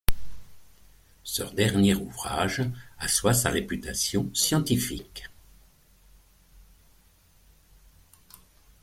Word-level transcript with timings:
Ce 1.23 1.43
dernier 1.43 1.93
ouvrage 1.93 2.63
assoit 2.97 3.35
sa 3.35 3.51
réputation 3.51 4.31
scientifique. 4.33 5.29